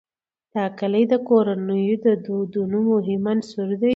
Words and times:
دا 0.53 0.65
کلي 0.79 1.03
د 1.11 1.13
کورنیو 1.27 1.95
د 2.05 2.07
دودونو 2.25 2.77
مهم 2.91 3.23
عنصر 3.33 3.69
دی. 3.81 3.89